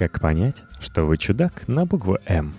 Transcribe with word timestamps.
Как 0.00 0.18
понять, 0.18 0.62
что 0.80 1.04
вы 1.04 1.18
чудак 1.18 1.68
на 1.68 1.84
букву 1.84 2.16
«М»? 2.24 2.54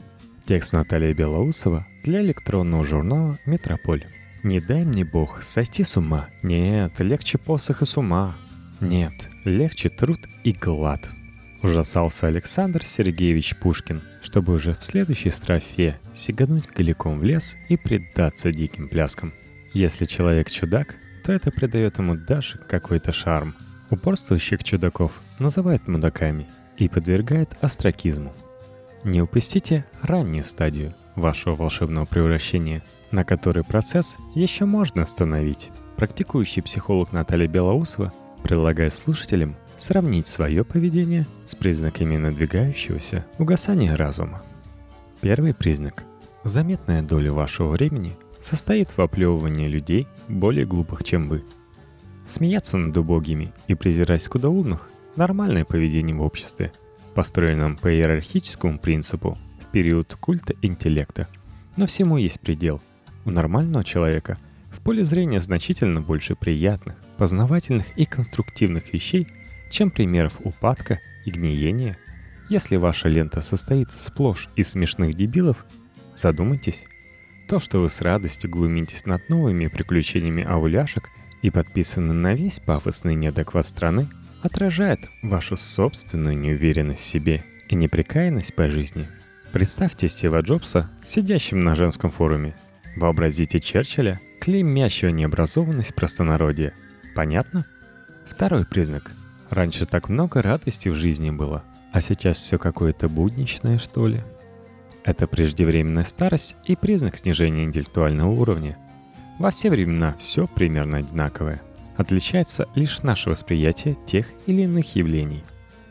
Текст 0.46 0.74
Натальи 0.74 1.12
Белоусова 1.12 1.88
для 2.04 2.22
электронного 2.22 2.84
журнала 2.84 3.40
«Метрополь». 3.48 4.06
Не 4.44 4.60
дай 4.60 4.86
мне 4.86 5.04
бог 5.04 5.42
сойти 5.42 5.84
с 5.84 5.98
ума. 5.98 6.30
Нет, 6.44 7.00
легче 7.00 7.40
посох 7.40 7.82
и 7.82 7.86
с 7.86 7.98
ума. 7.98 8.36
Нет, 8.80 9.28
легче 9.44 9.90
труд 9.90 10.20
и 10.44 10.52
глад. 10.52 11.10
Ужасался 11.64 12.28
Александр 12.28 12.86
Сергеевич 12.86 13.56
Пушкин, 13.56 14.04
чтобы 14.22 14.54
уже 14.54 14.74
в 14.74 14.84
следующей 14.84 15.32
строфе 15.32 15.98
сигануть 16.14 16.70
голиком 16.70 17.18
в 17.18 17.24
лес 17.24 17.56
и 17.70 17.76
предаться 17.76 18.52
диким 18.52 18.88
пляскам. 18.88 19.34
Если 19.74 20.06
человек 20.06 20.52
чудак, 20.52 20.96
то 21.26 21.34
это 21.34 21.50
придает 21.50 21.98
ему 21.98 22.14
даже 22.14 22.60
какой-то 22.60 23.12
шарм. 23.12 23.56
Упорствующих 23.90 24.64
чудаков 24.64 25.20
называют 25.40 25.88
мудаками 25.88 26.46
и 26.78 26.88
подвергает 26.88 27.56
астракизму. 27.62 28.34
Не 29.04 29.22
упустите 29.22 29.86
раннюю 30.02 30.44
стадию 30.44 30.94
вашего 31.16 31.56
волшебного 31.56 32.06
превращения, 32.06 32.84
на 33.12 33.24
который 33.24 33.64
процесс 33.64 34.18
еще 34.36 34.66
можно 34.66 35.04
остановить. 35.04 35.72
Практикующий 35.98 36.62
психолог 36.62 37.12
Наталья 37.12 37.48
Белоусова 37.48 38.14
предлагает 38.44 38.94
слушателям 38.94 39.56
сравнить 39.78 40.28
свое 40.28 40.64
поведение 40.64 41.26
с 41.46 41.56
признаками 41.56 42.18
надвигающегося 42.18 43.26
угасания 43.40 43.96
разума. 43.96 44.42
Первый 45.22 45.54
признак. 45.54 46.04
Заметная 46.44 47.02
доля 47.02 47.34
вашего 47.34 47.70
времени 47.70 48.16
состоит 48.42 48.98
в 48.98 49.02
оплевывании 49.02 49.68
людей 49.68 50.08
более 50.28 50.66
глупых, 50.66 51.04
чем 51.04 51.28
вы. 51.28 51.44
Смеяться 52.28 52.78
над 52.78 52.96
убогими 52.98 53.52
и 53.68 53.74
презирать 53.76 54.24
скудоумных– 54.24 54.90
нормальное 55.16 55.66
поведение 55.66 56.16
в 56.16 56.22
обществе, 56.22 56.72
построенном 57.16 57.78
по 57.78 57.94
иерархическому 57.94 58.80
принципу 58.80 59.38
в 59.62 59.72
период 59.72 60.16
культа 60.20 60.54
интеллекта. 60.62 61.28
Но 61.78 61.86
всему 61.86 62.18
есть 62.18 62.40
предел. 62.40 62.82
У 63.26 63.32
нормального 63.32 63.84
человека 63.84 64.38
в 64.72 64.82
поле 64.82 65.04
зрения 65.04 65.40
значительно 65.40 66.02
больше 66.02 66.36
приятных, 66.36 66.96
познавательных 67.18 67.98
и 67.98 68.06
конструктивных 68.06 68.94
вещей– 68.94 69.28
чем 69.72 69.90
примеров 69.90 70.34
упадка 70.44 71.00
и 71.26 71.32
гниения. 71.32 71.98
Если 72.50 72.76
ваша 72.76 73.08
лента 73.08 73.42
состоит 73.42 73.90
сплошь 73.92 74.50
из 74.56 74.70
смешных 74.70 75.16
дебилов, 75.16 75.66
задумайтесь. 76.16 76.84
То, 77.48 77.60
что 77.60 77.80
вы 77.80 77.90
с 77.90 78.02
радостью 78.02 78.50
глумитесь 78.50 79.06
над 79.06 79.28
новыми 79.30 79.68
приключениями 79.68 80.44
ауляшек 80.44 81.10
и 81.42 81.50
подписаны 81.50 82.14
на 82.14 82.36
весь 82.36 82.60
пафосный 82.60 83.16
неадекват 83.16 83.66
страны, 83.66 84.08
отражает 84.42 85.00
вашу 85.22 85.56
собственную 85.56 86.38
неуверенность 86.38 87.02
в 87.02 87.06
себе 87.06 87.44
и 87.70 87.76
неприкаянность 87.76 88.56
по 88.56 88.68
жизни. 88.68 89.08
Представьте 89.52 90.08
Стива 90.08 90.42
Джобса, 90.42 90.90
сидящим 91.06 91.60
на 91.60 91.76
женском 91.76 92.12
форуме. 92.12 92.56
Вообразите 92.96 93.60
Черчилля, 93.60 94.20
клеймящего 94.40 95.10
необразованность 95.10 95.96
простонародья. 95.96 96.74
Понятно? 97.16 97.66
Второй 98.28 98.66
признак– 98.66 99.12
Раньше 99.52 99.86
так 99.86 100.08
много 100.08 100.42
радости 100.42 100.88
в 100.88 100.96
жизни 100.96 101.30
было, 101.30 101.66
а 101.92 102.00
сейчас 102.00 102.38
все 102.38 102.58
какое-то 102.58 103.10
будничное, 103.10 103.80
что 103.80 104.08
ли. 104.08 104.22
Это 105.04 105.28
преждевременная 105.28 106.06
старость 106.06 106.56
и 106.64 106.78
признак 106.78 107.18
снижения 107.18 107.66
интеллектуального 107.66 108.30
уровня. 108.32 108.78
Во 109.40 109.52
все 109.52 109.70
времена 109.70 110.16
все 110.18 110.48
примерно 110.48 111.00
одинаковое. 111.00 111.62
Отличается 112.02 112.68
лишь 112.74 113.04
наше 113.04 113.30
восприятие 113.30 113.96
тех 114.08 114.26
или 114.48 114.64
иных 114.64 114.96
явлений. 114.96 115.44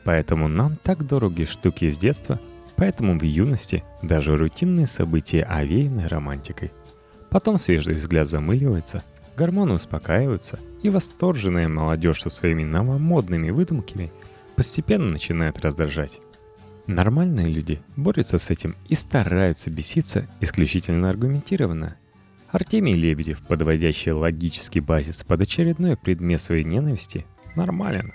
Поэтому 0.04 0.48
нам 0.48 0.76
так 0.82 1.06
дороги 1.06 1.44
штуки 1.44 1.84
из 1.84 1.98
детства, 1.98 2.40
поэтому 2.74 3.16
в 3.16 3.22
юности 3.22 3.84
даже 4.02 4.36
рутинные 4.36 4.88
события 4.88 5.44
овеяны 5.44 6.08
романтикой. 6.08 6.72
Потом 7.30 7.58
свежий 7.58 7.94
взгляд 7.94 8.28
замыливается– 8.28 9.04
Гормоны 9.40 9.72
успокаиваются, 9.72 10.58
и 10.82 10.90
восторженная 10.90 11.66
молодежь 11.66 12.20
со 12.20 12.28
своими 12.28 12.62
новомодными 12.64 13.48
выдумками 13.48 14.12
постепенно 14.54 15.06
начинает 15.06 15.58
раздражать. 15.60 16.20
Нормальные 16.86 17.46
люди 17.46 17.80
борются 17.96 18.36
с 18.36 18.50
этим 18.50 18.76
и 18.90 18.94
стараются 18.94 19.70
беситься 19.70 20.26
исключительно 20.40 21.08
аргументированно. 21.08 21.96
Артемий 22.52 22.94
Лебедев, 22.94 23.42
подводящий 23.42 24.10
логический 24.10 24.80
базис 24.80 25.22
под 25.22 25.42
очередной 25.42 25.96
предмет 25.96 26.42
своей 26.42 26.64
ненависти, 26.64 27.24
нормален. 27.54 28.12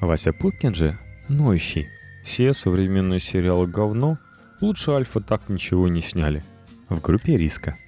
Вася 0.00 0.32
Пупкин 0.32 0.74
же 0.74 0.98
ноющий. 1.28 1.88
Все 2.22 2.52
современные 2.52 3.20
сериалы 3.20 3.66
говно, 3.66 4.18
лучше 4.60 4.90
Альфа 4.90 5.20
так 5.20 5.48
ничего 5.48 5.88
не 5.88 6.02
сняли. 6.02 6.42
В 6.90 7.00
группе 7.00 7.36
риска. 7.38 7.78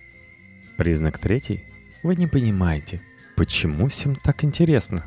Признак 0.79 1.19
третий 1.19 1.65
вы 2.03 2.17
не 2.17 2.27
понимаете, 2.27 3.03
почему 3.37 3.89
всем 3.89 4.17
так 4.17 4.43
интересно. 4.45 5.05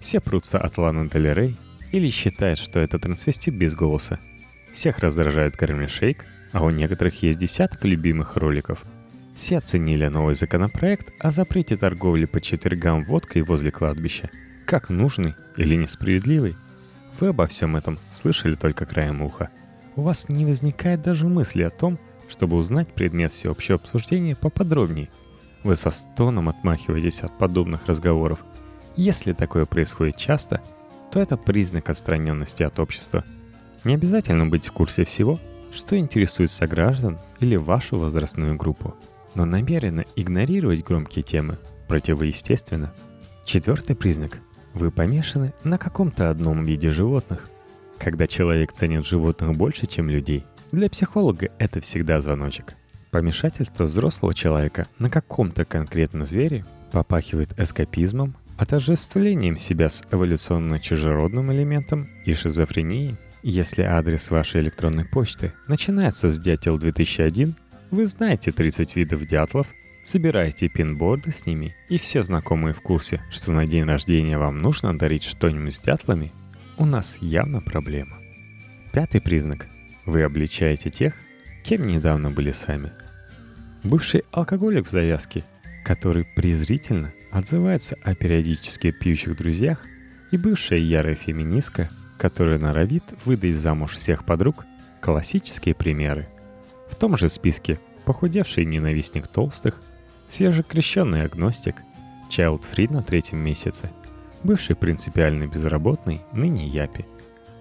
Все 0.00 0.20
прутся 0.20 0.58
от 0.58 0.76
Ланы 0.76 1.08
Дель 1.08 1.56
или 1.92 2.10
считают, 2.10 2.58
что 2.58 2.78
это 2.80 2.98
трансвестит 2.98 3.56
без 3.56 3.74
голоса. 3.74 4.20
Всех 4.70 4.98
раздражает 4.98 5.56
Шейк, 5.88 6.26
а 6.52 6.62
у 6.62 6.70
некоторых 6.70 7.22
есть 7.22 7.38
десяток 7.38 7.84
любимых 7.84 8.36
роликов. 8.36 8.84
Все 9.34 9.58
оценили 9.58 10.06
новый 10.06 10.34
законопроект 10.34 11.12
о 11.18 11.30
запрете 11.30 11.76
торговли 11.76 12.26
по 12.26 12.40
четвергам 12.40 13.04
водкой 13.04 13.42
возле 13.42 13.70
кладбища. 13.70 14.30
Как 14.66 14.90
нужный 14.90 15.34
или 15.56 15.74
несправедливый. 15.74 16.56
Вы 17.18 17.28
обо 17.28 17.46
всем 17.46 17.76
этом 17.76 17.98
слышали 18.12 18.54
только 18.54 18.86
краем 18.86 19.22
уха. 19.22 19.50
У 19.96 20.02
вас 20.02 20.28
не 20.28 20.44
возникает 20.44 21.02
даже 21.02 21.26
мысли 21.26 21.62
о 21.62 21.70
том, 21.70 21.98
чтобы 22.28 22.56
узнать 22.56 22.88
предмет 22.88 23.32
всеобщего 23.32 23.76
обсуждения 23.76 24.36
поподробнее– 24.36 25.08
вы 25.62 25.76
со 25.76 25.90
стоном 25.90 26.48
отмахиваетесь 26.48 27.22
от 27.22 27.36
подобных 27.36 27.86
разговоров. 27.86 28.40
Если 28.96 29.32
такое 29.32 29.66
происходит 29.66 30.16
часто, 30.16 30.62
то 31.12 31.20
это 31.20 31.36
признак 31.36 31.90
отстраненности 31.90 32.62
от 32.62 32.78
общества. 32.78 33.24
Не 33.84 33.94
обязательно 33.94 34.46
быть 34.46 34.68
в 34.68 34.72
курсе 34.72 35.04
всего, 35.04 35.38
что 35.72 35.98
интересует 35.98 36.50
сограждан 36.50 37.18
или 37.40 37.56
вашу 37.56 37.96
возрастную 37.96 38.56
группу. 38.56 38.94
Но 39.34 39.44
намеренно 39.44 40.04
игнорировать 40.16 40.84
громкие 40.84 41.22
темы 41.22 41.58
противоестественно. 41.88 42.92
Четвертый 43.44 43.96
признак. 43.96 44.38
Вы 44.74 44.90
помешаны 44.90 45.52
на 45.64 45.78
каком-то 45.78 46.30
одном 46.30 46.64
виде 46.64 46.90
животных. 46.90 47.48
Когда 47.98 48.26
человек 48.26 48.72
ценит 48.72 49.04
животных 49.04 49.56
больше, 49.56 49.86
чем 49.86 50.08
людей, 50.08 50.44
для 50.72 50.88
психолога 50.88 51.48
это 51.58 51.80
всегда 51.80 52.20
звоночек. 52.20 52.74
Помешательство 53.10 53.84
взрослого 53.84 54.32
человека 54.32 54.86
на 54.98 55.10
каком-то 55.10 55.64
конкретном 55.64 56.24
звере 56.24 56.64
попахивает 56.92 57.58
эскапизмом, 57.58 58.36
отождествлением 58.56 59.58
себя 59.58 59.88
с 59.88 60.04
эволюционно-чужеродным 60.12 61.52
элементом 61.52 62.08
и 62.24 62.34
шизофренией. 62.34 63.16
Если 63.42 63.82
адрес 63.82 64.30
вашей 64.30 64.60
электронной 64.60 65.06
почты 65.06 65.52
начинается 65.66 66.30
с 66.30 66.38
дятел 66.38 66.78
2001, 66.78 67.54
вы 67.90 68.06
знаете 68.06 68.52
30 68.52 68.96
видов 68.96 69.26
дятлов, 69.26 69.66
собираете 70.04 70.68
пинборды 70.68 71.30
с 71.30 71.46
ними, 71.46 71.74
и 71.88 71.98
все 71.98 72.22
знакомые 72.22 72.72
в 72.72 72.80
курсе, 72.80 73.20
что 73.30 73.52
на 73.52 73.66
день 73.66 73.84
рождения 73.84 74.38
вам 74.38 74.58
нужно 74.58 74.96
дарить 74.96 75.24
что-нибудь 75.24 75.74
с 75.74 75.78
дятлами, 75.78 76.32
у 76.78 76.86
нас 76.86 77.18
явно 77.20 77.60
проблема. 77.60 78.18
Пятый 78.92 79.20
признак. 79.20 79.68
Вы 80.06 80.22
обличаете 80.22 80.90
тех, 80.90 81.14
кем 81.62 81.86
недавно 81.86 82.30
были 82.30 82.52
сами. 82.52 82.90
Бывший 83.84 84.24
алкоголик 84.32 84.86
в 84.86 84.90
завязке, 84.90 85.44
который 85.84 86.24
презрительно 86.24 87.12
отзывается 87.30 87.96
о 88.02 88.14
периодически 88.14 88.90
пьющих 88.90 89.36
друзьях, 89.36 89.84
и 90.30 90.36
бывшая 90.36 90.78
ярая 90.78 91.14
феминистка, 91.14 91.90
которая 92.18 92.58
норовит 92.58 93.04
выдать 93.24 93.56
замуж 93.56 93.92
всех 93.92 94.24
подруг, 94.24 94.64
классические 95.00 95.74
примеры. 95.74 96.28
В 96.90 96.96
том 96.96 97.16
же 97.16 97.28
списке 97.28 97.78
похудевший 98.04 98.64
ненавистник 98.64 99.28
толстых, 99.28 99.80
свежекрещенный 100.28 101.22
агностик, 101.22 101.76
Child 102.30 102.64
Free 102.72 102.92
на 102.92 103.02
третьем 103.02 103.38
месяце, 103.38 103.90
бывший 104.42 104.76
принципиально 104.76 105.46
безработный, 105.46 106.20
ныне 106.32 106.66
Япи. 106.66 107.06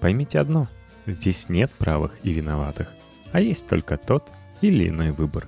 Поймите 0.02 0.40
одно, 0.40 0.68
здесь 1.06 1.50
нет 1.50 1.72
правых 1.72 2.18
и 2.24 2.32
виноватых 2.32 2.90
а 3.32 3.40
есть 3.40 3.68
только 3.68 3.98
тот 3.98 4.24
или 4.62 4.90
иной 4.90 5.12
выбор. 5.12 5.48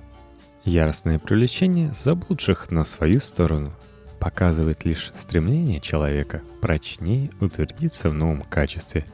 Яростное 0.64 1.18
привлечение 1.18 1.92
заблудших 1.92 2.70
на 2.70 2.84
свою 2.84 3.18
сторону 3.18 3.72
показывает 4.20 4.84
лишь 4.84 5.12
стремление 5.18 5.80
человека 5.80 6.42
прочнее 6.60 7.30
утвердиться 7.40 8.10
в 8.10 8.14
новом 8.14 8.42
качестве, 8.42 9.04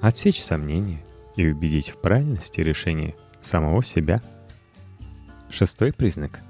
отсечь 0.00 0.42
сомнения 0.42 1.04
и 1.36 1.46
убедить 1.46 1.90
в 1.90 2.00
правильности 2.00 2.60
решения 2.60 3.14
самого 3.40 3.82
себя. 3.82 4.22
Шестой 5.50 5.92
признак. 5.92 6.40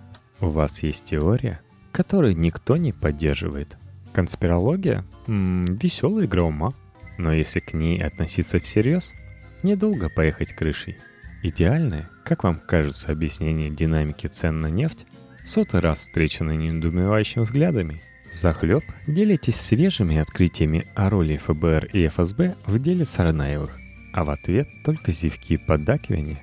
У 0.40 0.48
вас 0.48 0.82
есть 0.82 1.04
теория, 1.04 1.60
которую 1.92 2.36
никто 2.36 2.76
не 2.76 2.92
поддерживает. 2.92 3.76
Конспирология– 4.12 5.04
м-м, 5.26 5.64
веселая 5.66 6.26
игра 6.26 6.44
ума, 6.44 6.72
но 7.18 7.32
если 7.32 7.60
к 7.60 7.74
ней 7.74 8.02
относиться 8.02 8.58
всерьез– 8.58 9.12
недолго 9.62 10.08
поехать 10.08 10.52
крышей. 10.54 10.96
Идеальное, 11.42 12.08
как 12.24 12.44
вам 12.44 12.56
кажется, 12.56 13.12
объяснение 13.12 13.70
динамики 13.70 14.26
цен 14.26 14.60
на 14.60 14.68
нефть, 14.68 15.06
сотый 15.44 15.80
раз 15.80 16.00
встречено 16.00 16.52
недоумевающими 16.52 17.42
взглядами. 17.42 18.00
Захлеб 18.32 18.82
делитесь 19.06 19.56
свежими 19.56 20.18
открытиями 20.18 20.86
о 20.94 21.10
роли 21.10 21.36
ФБР 21.36 21.86
и 21.92 22.06
ФСБ 22.08 22.56
в 22.66 22.78
деле 22.80 23.04
Сарнаевых, 23.04 23.78
а 24.12 24.24
в 24.24 24.30
ответ 24.30 24.68
только 24.84 25.12
зевки 25.12 25.54
и 25.54 25.58
поддакивания. 25.58 26.42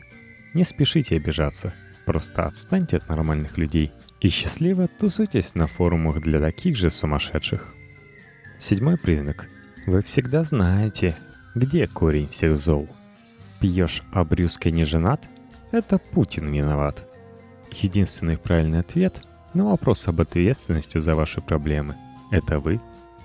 Не 0.53 0.63
спешите 0.63 1.15
обижаться, 1.15 1.73
просто 2.05 2.45
отстаньте 2.45 2.97
от 2.97 3.09
нормальных 3.09 3.57
людей 3.57 3.91
и 4.21 4.27
счастливо 4.27 4.87
тусуйтесь 4.87 5.55
на 5.55 5.67
форумах 5.67 6.21
для 6.21 6.39
таких 6.39 6.77
же 6.77 6.89
сумасшедших. 6.89 7.73
Седьмой 8.59 8.97
признак. 8.97 9.49
Вы 9.87 10.01
всегда 10.01 10.43
знаете, 10.43 11.15
где 11.55 11.87
корень 11.87 12.29
всех 12.29 12.55
зол. 12.55 12.87
Пьешь, 13.59 14.03
а 14.11 14.23
брюской 14.23 14.71
не 14.71 14.83
женат? 14.83 15.23
Это 15.71 15.97
Путин 15.97 16.53
виноват. 16.53 17.03
Единственный 17.71 18.37
правильный 18.37 18.79
ответ 18.79 19.21
на 19.53 19.65
вопрос 19.65 20.07
об 20.07 20.21
ответственности 20.21 20.99
за 20.99 21.15
ваши 21.15 21.41
проблемы– 21.41 21.95
это 22.31 22.59
вы. 22.59 22.79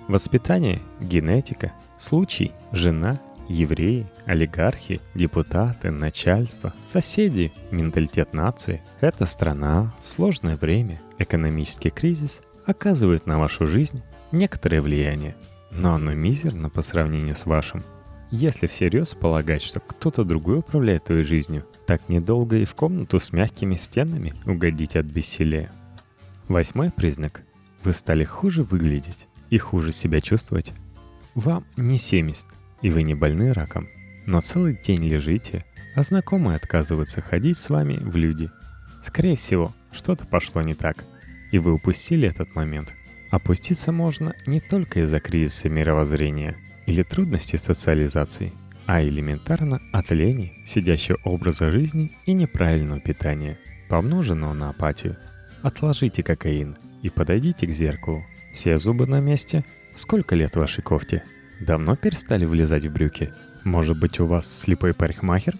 Воспитание, 0.07 0.79
генетика, 0.99 1.71
случай, 1.99 2.51
жена, 2.71 3.19
евреи, 3.49 4.07
олигархи, 4.25 5.01
депутаты, 5.15 5.91
начальство, 5.91 6.73
соседи, 6.85 7.51
менталитет 7.71 8.33
нации– 8.33 8.81
это 9.01 9.25
страна, 9.25 9.93
сложное 10.01 10.55
время, 10.55 11.01
экономический 11.17 11.89
кризис 11.89 12.41
оказывают 12.65 13.25
на 13.25 13.39
вашу 13.39 13.67
жизнь 13.67 14.01
некоторое 14.31 14.81
влияние, 14.81 15.35
но 15.71 15.95
оно 15.95 16.13
мизерно 16.13 16.69
по 16.69 16.81
сравнению 16.81 17.35
с 17.35 17.45
вашим. 17.45 17.83
Если 18.31 18.67
всерьез 18.67 19.09
полагать, 19.09 19.63
что 19.63 19.79
кто-то 19.79 20.23
другой 20.23 20.59
управляет 20.59 21.05
твоей 21.05 21.23
жизнью, 21.23 21.65
так 21.87 22.07
недолго 22.09 22.57
и 22.57 22.65
в 22.65 22.75
комнату 22.75 23.19
с 23.19 23.33
мягкими 23.33 23.73
стенами 23.73 24.35
угодить 24.45 24.95
от 24.95 25.07
бессилия. 25.07 25.71
Восьмой 26.47 26.91
признак. 26.91 27.41
Вы 27.83 27.93
стали 27.93 28.23
хуже 28.23 28.61
выглядеть 28.61 29.27
и 29.49 29.57
хуже 29.57 29.91
себя 29.91 30.21
чувствовать. 30.21 30.73
Вам 31.33 31.65
не 31.75 31.97
70, 31.97 32.45
и 32.81 32.89
вы 32.89 33.03
не 33.03 33.15
больны 33.15 33.51
раком, 33.51 33.89
но 34.25 34.41
целый 34.41 34.79
день 34.81 35.03
лежите, 35.03 35.65
а 35.95 36.03
знакомые 36.03 36.55
отказываются 36.55 37.21
ходить 37.21 37.57
с 37.57 37.69
вами 37.69 37.97
в 37.97 38.15
люди. 38.15 38.49
Скорее 39.03 39.35
всего, 39.35 39.73
что-то 39.91 40.25
пошло 40.25 40.61
не 40.61 40.75
так, 40.75 41.03
и 41.51 41.57
вы 41.57 41.73
упустили 41.73 42.27
этот 42.27 42.55
момент. 42.55 42.93
Опуститься 43.31 43.91
можно 43.91 44.33
не 44.45 44.59
только 44.59 45.01
из-за 45.01 45.19
кризиса 45.19 45.69
мировоззрения 45.69 46.57
или 46.85 47.03
трудностей 47.03 47.57
социализации, 47.57 48.51
а 48.85 49.03
элементарно 49.03 49.81
от 49.93 50.09
лени, 50.11 50.53
сидящего 50.65 51.19
образа 51.23 51.69
жизни 51.69 52.11
и 52.25 52.33
неправильного 52.33 52.99
питания, 52.99 53.57
помноженного 53.87 54.53
на 54.53 54.69
апатию. 54.69 55.17
Отложите 55.61 56.23
кокаин 56.23 56.75
и 57.03 57.09
подойдите 57.09 57.67
к 57.67 57.71
зеркалу. 57.71 58.23
Все 58.53 58.77
зубы 58.77 59.05
на 59.05 59.19
месте? 59.19 59.63
Сколько 59.93 60.35
лет 60.35 60.55
вашей 60.55 60.81
кофте? 60.81 61.23
Давно 61.59 61.97
перестали 61.97 62.45
влезать 62.45 62.85
в 62.85 62.93
брюки? 62.93 63.33
Может 63.65 63.99
быть, 63.99 64.19
у 64.19 64.25
вас 64.25 64.47
слепой 64.47 64.93
парикмахер? 64.93 65.55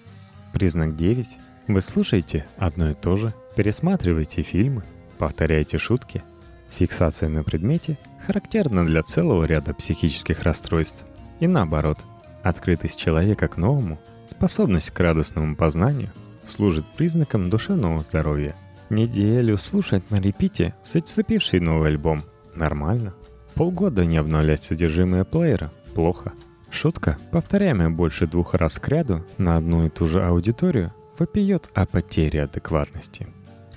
Признак 0.54 0.96
9. 0.96 1.28
Вы 1.68 1.82
слушаете 1.82 2.46
одно 2.58 2.90
и 2.90 2.94
то 2.94 3.18
же, 3.18 3.34
пересматриваете 3.56 4.42
фильмы, 4.42 4.84
повторяете 5.18 5.78
шутки. 5.78 6.24
Фиксация 6.72 7.28
на 7.28 7.44
предмете 7.44 7.98
характерна 8.26 8.86
для 8.86 9.02
целого 9.02 9.44
ряда 9.44 9.74
психических 9.74 10.44
расстройств. 10.44 11.04
И 11.42 11.48
наоборот, 11.48 12.00
открытость 12.44 12.98
человека 12.98 13.50
к 13.50 13.58
новому, 13.58 14.00
способность 14.28 14.92
к 14.92 15.00
радостному 15.02 15.58
познанию 15.58 16.12
служит 16.48 16.86
признаком 16.96 17.50
душевного 17.50 18.02
здоровья. 18.04 18.56
Неделю 18.90 19.58
слушать 19.58 20.10
на 20.12 20.16
репите 20.16 20.74
зацепивший 20.82 21.60
новый 21.60 21.90
альбом. 21.90 22.24
Нормально. 22.56 23.14
Полгода 23.54 24.06
не 24.06 24.18
обновлять 24.18 24.64
содержимое 24.64 25.26
плеера 25.26 25.70
плохо. 25.90 26.34
Шутка, 26.72 27.18
повторяемая 27.32 27.90
больше 27.90 28.28
двух 28.28 28.54
раз 28.54 28.80
к 28.80 28.88
ряду 28.88 29.26
на 29.38 29.58
одну 29.58 29.86
и 29.86 29.90
ту 29.90 30.06
же 30.06 30.24
аудиторию, 30.24 30.94
вопиет 31.18 31.68
о 31.74 31.86
потере 31.86 32.44
адекватности. 32.44 33.28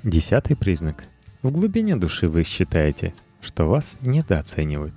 Десятый 0.04 0.56
признак. 0.56 1.04
В 1.42 1.50
глубине 1.50 1.96
души 1.96 2.28
вы 2.28 2.44
считаете, 2.44 3.14
что 3.40 3.68
вас 3.68 3.98
недооценивают. 4.02 4.94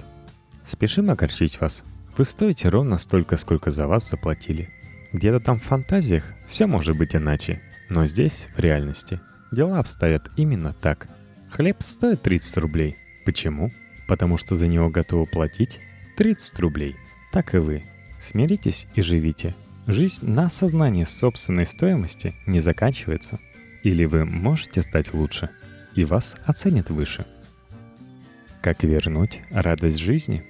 Спешим 0.66 1.10
огорчить 1.10 1.60
вас. 1.62 1.84
Вы 2.18 2.26
стоите 2.26 2.70
ровно 2.70 2.98
столько, 2.98 3.38
сколько 3.38 3.72
за 3.72 3.88
вас 3.88 4.10
заплатили. 4.10 4.70
Где-то 5.14 5.40
там 5.40 5.60
в 5.60 5.64
фантазиях 5.64 6.26
все 6.48 6.68
может 6.68 6.98
быть 6.98 7.16
иначе, 7.16 7.62
но 7.90 8.06
здесь, 8.06 8.50
в 8.56 8.60
реальности, 8.60 9.20
дела 9.52 9.80
обстоят 9.80 10.30
именно 10.36 10.74
так. 10.74 11.08
Хлеб 11.50 11.82
стоит 11.82 12.22
30 12.22 12.58
рублей. 12.58 12.98
Почему? 13.26 13.72
Потому 14.08 14.38
что 14.38 14.56
за 14.56 14.68
него 14.68 14.90
готовы 14.90 15.26
платить 15.26 15.80
30 16.18 16.60
рублей 16.60 16.96
так 17.36 17.54
и 17.54 17.58
вы. 17.58 17.84
Смиритесь 18.22 18.88
и 18.96 19.02
живите. 19.02 19.56
Жизнь 19.88 20.26
на 20.26 20.46
осознании 20.46 21.04
собственной 21.04 21.66
стоимости 21.66 22.34
не 22.46 22.62
заканчивается. 22.62 23.40
Или 23.84 24.06
вы 24.06 24.24
можете 24.24 24.82
стать 24.82 25.14
лучше, 25.14 25.50
и 25.96 26.06
вас 26.06 26.38
оценят 26.46 26.90
выше. 26.90 27.26
Как 28.62 28.84
вернуть 28.84 29.42
радость 29.52 29.98
жизни? 29.98 30.46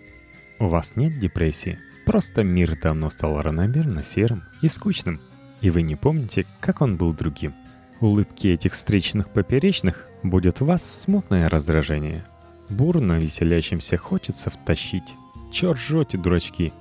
У 0.60 0.68
вас 0.68 0.96
нет 0.96 1.20
депрессии, 1.20 1.80
просто 2.06 2.44
мир 2.44 2.78
давно 2.80 3.10
стал 3.10 3.42
равномерно 3.42 4.04
серым 4.04 4.44
и 4.62 4.68
скучным, 4.68 5.20
и 5.62 5.72
вы 5.72 5.82
не 5.82 5.96
помните, 5.96 6.46
как 6.60 6.82
он 6.82 6.98
был 6.98 7.14
другим. 7.14 7.56
Улыбки 8.00 8.46
этих 8.50 8.74
встречных 8.74 9.32
поперечных 9.32 10.06
будет 10.22 10.62
в 10.62 10.66
вас 10.66 10.84
смутное 10.84 11.50
раздражение. 11.50 12.24
Бурно 12.70 13.14
веселящимся 13.14 13.98
хочется 13.98 14.52
втащить 14.52 15.16
Чё 15.52 15.74
ржете, 15.74 16.18
дурачки? 16.18 16.74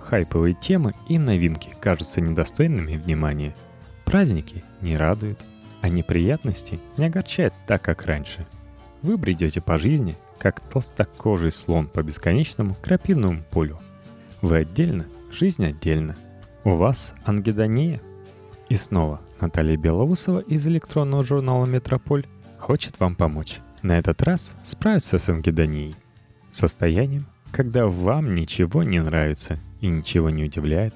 Хайповые 0.00 0.54
темы 0.54 0.94
и 1.08 1.18
новинки 1.18 1.74
кажутся 1.80 2.20
недостойными 2.20 2.96
внимания. 2.96 3.54
Праздники 4.04 4.62
не 4.80 4.96
радуют, 4.96 5.40
а 5.80 5.88
неприятности 5.88 6.78
не 6.96 7.06
огорчают 7.06 7.54
так, 7.66 7.82
как 7.82 8.06
раньше. 8.06 8.46
Вы 9.02 9.18
бредете 9.18 9.60
по 9.60 9.78
жизни, 9.78 10.16
как 10.38 10.60
толстокожий 10.60 11.50
слон 11.50 11.86
по 11.86 12.02
бесконечному 12.02 12.76
крапивному 12.80 13.42
полю. 13.50 13.78
Вы 14.42 14.58
отдельно, 14.58 15.06
жизнь 15.32 15.64
отдельно. 15.64 16.16
У 16.64 16.74
вас 16.74 17.14
ангедония. 17.24 18.00
И 18.68 18.74
снова 18.74 19.20
Наталья 19.40 19.76
Белоусова 19.76 20.40
из 20.40 20.66
электронного 20.66 21.22
журнала 21.22 21.66
«Метрополь» 21.66 22.26
хочет 22.58 22.98
вам 22.98 23.14
помочь. 23.14 23.58
На 23.82 23.98
этот 23.98 24.22
раз 24.22 24.56
справиться 24.64 25.18
с 25.18 25.28
ангедонией. 25.28 25.94
Состоянием, 26.50 27.26
когда 27.56 27.86
вам 27.86 28.34
ничего 28.34 28.82
не 28.82 29.00
нравится 29.00 29.58
и 29.80 29.86
ничего 29.86 30.28
не 30.28 30.44
удивляет. 30.44 30.92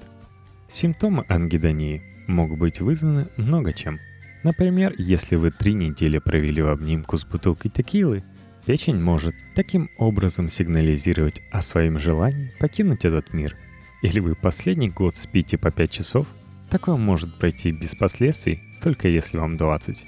Симптомы 0.69 1.25
ангидонии 1.27 2.03
могут 2.27 2.59
быть 2.59 2.81
вызваны 2.81 3.29
много 3.35 3.73
чем. 3.73 3.97
Например, 4.43 4.93
если 4.99 5.37
вы 5.37 5.49
три 5.49 5.73
недели 5.73 6.19
провели 6.19 6.61
в 6.61 6.69
обнимку 6.69 7.17
с 7.17 7.25
бутылкой 7.25 7.71
текилы, 7.71 8.23
печень 8.67 9.01
может 9.01 9.33
таким 9.55 9.89
образом 9.97 10.51
сигнализировать 10.51 11.41
о 11.49 11.63
своем 11.63 11.97
желании 11.97 12.53
покинуть 12.59 13.05
этот 13.05 13.33
мир. 13.33 13.57
Или 14.03 14.19
вы 14.19 14.35
последний 14.35 14.89
год 14.89 15.15
спите 15.15 15.57
по 15.57 15.71
5 15.71 15.89
часов, 15.89 16.27
такое 16.69 16.95
может 16.95 17.33
пройти 17.39 17.71
без 17.71 17.95
последствий, 17.95 18.61
только 18.83 19.07
если 19.07 19.39
вам 19.39 19.57
20. 19.57 20.05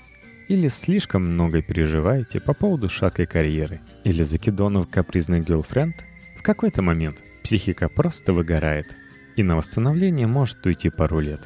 Или 0.50 0.68
слишком 0.68 1.24
много 1.24 1.64
переживаете 1.64 2.40
по 2.40 2.54
поводу 2.54 2.90
шаткой 2.90 3.26
карьеры. 3.26 3.82
Или 4.04 4.22
закидонов 4.22 4.88
капризный 4.88 5.40
герлфренд– 5.40 5.96
какой-то 6.44 6.82
момент 6.82 7.24
психика 7.42 7.90
просто 7.90 8.34
выгорает, 8.34 8.96
и 9.36 9.44
на 9.44 9.56
восстановление 9.56 10.28
может 10.28 10.64
уйти 10.66 10.90
пару 10.90 11.20
лет. 11.20 11.42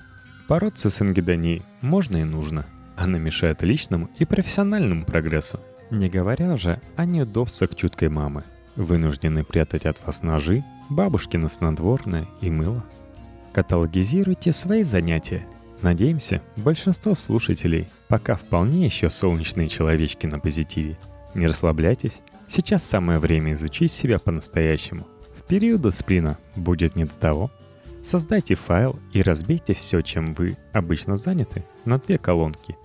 Бороться 0.49 0.89
с 0.89 0.99
ангидонией 1.01 1.61
можно 1.81 2.17
и 2.17 2.23
нужно. 2.23 2.65
Она 2.95 3.19
мешает 3.19 3.61
личному 3.63 4.09
и 4.17 4.25
профессиональному 4.25 5.05
прогрессу. 5.05 5.59
Не 5.91 6.09
говоря 6.09 6.51
уже 6.51 6.81
о 6.95 7.05
неудобствах 7.05 7.75
чуткой 7.75 8.09
мамы, 8.09 8.43
вынуждены 8.75 9.43
прятать 9.43 9.85
от 9.85 10.03
вас 10.05 10.23
ножи, 10.23 10.63
бабушкины 10.89 11.47
снотворное 11.47 12.27
и 12.41 12.49
мыло. 12.49 12.83
Каталогизируйте 13.53 14.51
свои 14.51 14.83
занятия. 14.83 15.45
Надеемся, 15.81 16.41
большинство 16.55 17.13
слушателей 17.13 17.87
пока 18.07 18.35
вполне 18.35 18.85
еще 18.85 19.11
солнечные 19.11 19.69
человечки 19.69 20.25
на 20.25 20.39
позитиве. 20.39 20.97
Не 21.35 21.45
расслабляйтесь, 21.45 22.21
Сейчас 22.47 22.83
самое 22.83 23.19
время 23.19 23.53
изучить 23.53 23.91
себя 23.91 24.19
по-настоящему. 24.19 25.05
В 25.37 25.43
периоды 25.43 25.91
сплина 25.91 26.37
будет 26.55 26.95
не 26.95 27.05
до 27.05 27.13
того. 27.13 27.51
Создайте 28.03 28.55
файл 28.55 28.97
и 29.11 29.21
разбейте 29.21 29.73
все, 29.73 30.01
чем 30.01 30.33
вы 30.33 30.57
обычно 30.71 31.17
заняты, 31.17 31.65
на 31.83 31.99
две 31.99 32.17
колонки. 32.17 32.77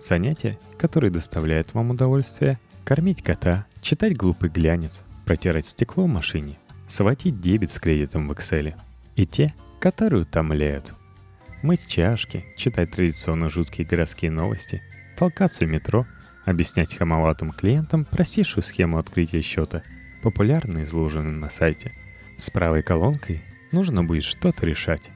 Занятия, 0.00 0.58
которые 0.78 1.10
доставляют 1.10 1.74
вам 1.74 1.90
удовольствие, 1.90 2.58
кормить 2.84 3.22
кота, 3.22 3.66
читать 3.82 4.16
глупый 4.16 4.48
глянец, 4.48 5.04
протирать 5.26 5.66
стекло 5.66 6.04
в 6.04 6.08
машине, 6.08 6.58
сводить 6.88 7.40
дебет 7.40 7.70
с 7.70 7.78
кредитом 7.78 8.26
в 8.26 8.32
Excel. 8.32 8.74
И 9.16 9.26
те, 9.26 9.54
которые 9.78 10.22
утомляют. 10.22 10.92
мыть 11.62 11.86
чашки, 11.86 12.46
читать 12.56 12.92
традиционно 12.92 13.50
жуткие 13.50 13.86
городские 13.86 14.30
новости, 14.30 14.82
толкаться 15.18 15.66
в 15.66 15.68
метро, 15.68 16.06
объяснять 16.50 16.94
хамоватым 16.94 17.50
клиентам 17.50 18.04
простейшую 18.04 18.62
схему 18.62 18.98
открытия 18.98 19.42
счета, 19.42 19.82
популярно 20.22 20.82
изложенную 20.82 21.36
на 21.36 21.48
сайте. 21.48 21.92
С 22.36 22.50
правой 22.50 22.82
колонкой 22.82 23.42
нужно 23.72 24.04
будет 24.04 24.24
что-то 24.24 24.66
решать. 24.66 25.10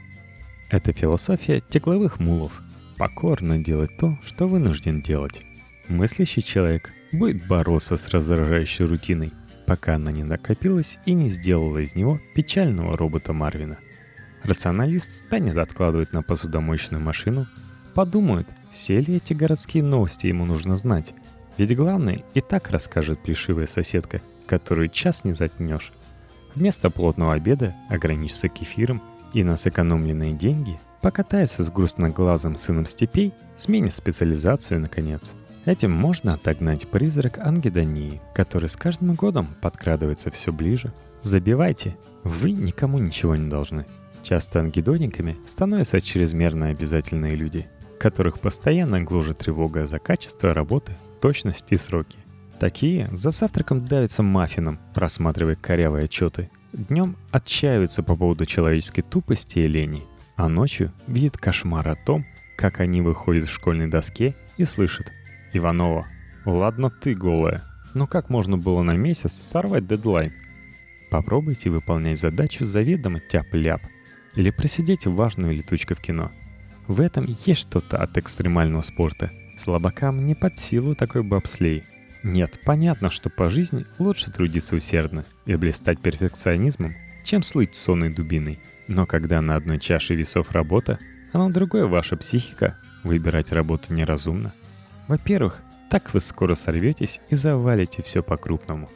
Это 0.71 0.93
философия 0.93 1.61
тегловых 1.61 2.21
мулов. 2.21 2.63
Покорно 2.97 3.59
делать 3.59 3.97
то, 3.99 4.19
что 4.25 4.47
вынужден 4.47 5.03
делать. 5.03 5.43
Мыслящий 5.89 6.43
человек 6.43 6.93
будет 7.13 7.47
бороться 7.47 7.97
с 7.97 8.09
раздражающей 8.09 8.85
рутиной, 8.85 9.33
пока 9.67 9.97
она 9.97 10.13
не 10.13 10.25
накопилась 10.25 10.99
и 11.05 11.13
не 11.13 11.29
сделала 11.29 11.79
из 11.79 11.95
него 11.95 12.21
печального 12.35 12.97
робота 12.97 13.33
Марвина. 13.33 13.79
Рационалист 14.45 15.27
станет 15.27 15.57
откладывать 15.57 16.13
на 16.13 16.23
посудомоечную 16.23 17.03
машину, 17.03 17.47
подумает, 17.95 18.47
все 18.71 19.01
ли 19.01 19.17
эти 19.17 19.33
городские 19.33 19.83
новости 19.83 20.27
ему 20.27 20.45
нужно 20.45 20.77
знать. 20.77 21.15
Ведь 21.59 21.77
главное 21.77 22.23
и 22.35 22.41
так 22.41 22.71
расскажет 22.71 23.21
плешивая 23.21 23.67
соседка, 23.67 24.21
которую 24.47 24.89
час 24.89 25.25
не 25.25 25.33
затнешь. 25.33 25.93
Вместо 26.55 26.91
плотного 26.91 27.35
обеда 27.35 27.75
ограничится 27.89 28.49
кефиром 28.49 29.03
и 29.33 29.43
на 29.43 29.57
сэкономленные 29.57 30.33
деньги 30.33 30.79
покатается 31.01 31.63
с 31.65 31.71
грустноглазым 31.71 32.57
сыном 32.57 32.87
степей, 32.87 33.33
сменит 33.57 33.95
специализацию 33.95 34.81
наконец– 34.81 35.33
Этим 35.65 35.93
можно 35.93 36.35
отогнать 36.35 36.87
призрак 36.87 37.39
ангедонии, 37.39 38.21
который 38.35 38.69
с 38.69 38.77
каждым 38.77 39.15
годом 39.15 39.49
подкрадывается 39.63 40.31
все 40.31 40.53
ближе. 40.53 40.93
Забивайте, 41.23 41.97
вы 42.23 42.53
никому 42.53 42.99
ничего 42.99 43.35
не 43.35 43.49
должны. 43.49 43.87
Часто 44.23 44.61
ангедониками 44.61 45.39
становятся 45.49 46.03
чрезмерно 46.03 46.67
обязательные 46.67 47.35
люди, 47.35 47.67
которых 47.99 48.41
постоянно 48.41 49.01
гложет 49.01 49.39
тревога 49.39 49.87
за 49.87 49.99
качество 49.99 50.53
работы, 50.53 50.93
точность 51.25 51.65
и 51.71 51.77
сроки. 51.77 52.19
Такие 52.61 53.09
за 53.11 53.31
завтраком 53.31 53.83
давятся 53.83 54.23
маффином, 54.23 54.79
просматривая 54.93 55.55
корявые 55.55 56.05
отчеты. 56.05 56.51
Днем 56.75 57.17
отчаиваются 57.31 58.03
по 58.03 58.15
поводу 58.15 58.45
человеческой 58.45 59.01
тупости 59.01 59.61
и 59.61 59.67
лени, 59.67 60.05
а 60.37 60.51
ночью 60.51 60.93
видят 61.07 61.39
кошмар 61.39 61.89
о 61.89 61.97
том, 61.97 62.27
как 62.59 62.81
они 62.81 63.01
выходят 63.01 63.49
в 63.49 63.51
школьной 63.51 63.87
доске 63.87 64.37
и 64.59 64.65
слышат– 64.65 65.11
Иванова. 65.55 66.07
Ладно 66.45 66.91
ты 66.91 67.15
голая, 67.15 67.63
но 67.95 68.07
как 68.07 68.29
можно 68.29 68.59
было 68.59 68.83
на 68.83 68.93
месяц 68.93 69.33
сорвать 69.33 69.87
дедлайн? 69.87 70.35
Попробуйте 71.11 71.71
выполнять 71.71 72.21
задачу 72.21 72.67
заведомо 72.67 73.21
тяп-ляп 73.21 73.81
или 74.35 74.51
просидеть 74.51 75.07
важную 75.07 75.55
летучку 75.55 75.95
в 75.95 76.01
кино. 76.01 76.33
В 76.87 77.01
этом 77.01 77.25
есть 77.47 77.63
что-то 77.63 77.97
от 77.97 78.19
экстремального 78.19 78.83
спорта. 78.83 79.31
Слабакам 79.57 80.27
не 80.27 80.35
под 80.35 80.59
силу 80.59 80.95
такой 80.95 81.23
бобслей. 81.23 81.85
Нет, 82.23 82.59
понятно, 82.65 83.11
что 83.11 83.31
по 83.31 83.51
жизни 83.51 83.87
лучше 83.99 84.31
трудиться 84.31 84.77
усердно 84.77 85.25
и 85.47 85.55
блистать 85.57 86.01
перфекционизмом, 86.01 86.95
чем 87.25 87.43
слыть 87.43 87.75
сонной 87.75 88.13
дубиной. 88.13 88.61
Но 88.89 89.07
когда 89.07 89.41
на 89.41 89.57
одной 89.57 89.79
чаше 89.79 90.15
весов 90.15 90.53
работа, 90.53 90.99
а 91.33 91.39
на 91.39 91.51
другой 91.53 91.87
ваша 91.87 92.17
психика, 92.17 92.79
выбирать 93.03 93.53
работу 93.53 93.93
неразумно– 93.93 94.53
во-первых, 95.07 95.63
так 95.91 96.15
вы 96.15 96.21
скоро 96.21 96.55
сорветесь 96.55 97.21
и 97.29 97.35
завалите 97.35 98.03
все 98.03 98.23
по-крупному. 98.23 98.89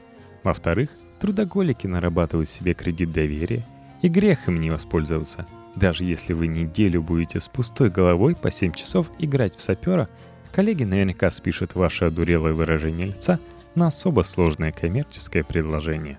Во-вторых, 0.43 0.91
трудоголики 1.21 1.87
нарабатывают 1.87 2.49
себе 2.49 2.73
кредит 2.75 3.13
доверия, 3.13 3.65
и 4.01 4.09
грех 4.09 4.49
им 4.49 4.61
не 4.61 4.71
воспользоваться. 4.71 5.47
Даже 5.77 6.05
если 6.05 6.33
вы 6.33 6.47
неделю 6.47 7.03
будете 7.03 7.41
с 7.41 7.49
пустой 7.49 7.91
головой 7.91 8.35
по 8.35 8.51
7 8.51 8.73
часов 8.73 9.11
играть 9.19 9.57
в 9.57 9.61
сапера, 9.61 10.09
коллеги 10.53 10.85
наверняка 10.85 11.31
спишут 11.31 11.75
ваше 11.75 12.07
одурелое 12.07 12.53
выражение 12.53 13.07
лица 13.07 13.39
на 13.75 13.89
особо 13.89 14.23
сложное 14.23 14.73
коммерческое 14.73 15.45
предложение. 15.45 16.19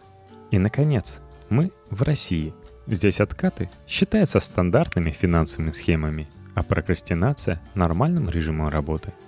И, 0.52 0.58
наконец, 0.58 1.20
мы 1.50 1.72
в 1.90 2.02
России. 2.04 2.54
Здесь 2.88 3.20
откаты 3.20 3.70
считаются 3.88 4.40
стандартными 4.40 5.12
финансовыми 5.12 5.72
схемами, 5.72 6.28
а 6.56 6.64
прокрастинация– 6.64 7.62
нормальным 7.76 8.30
режимом 8.30 8.70
работы– 8.70 9.14